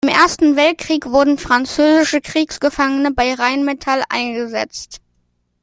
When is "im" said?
0.03-0.09